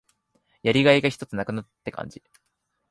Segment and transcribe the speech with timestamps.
[0.63, 2.23] やりがいがひとつ無くなったって感じ。